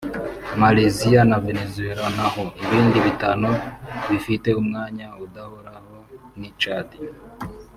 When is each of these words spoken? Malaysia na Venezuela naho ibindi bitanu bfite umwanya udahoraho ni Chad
Malaysia 0.63 1.21
na 1.29 1.37
Venezuela 1.47 2.05
naho 2.17 2.43
ibindi 2.63 2.97
bitanu 3.07 3.49
bfite 4.15 4.49
umwanya 4.61 5.07
udahoraho 5.25 5.95
ni 6.39 6.49
Chad 6.61 6.89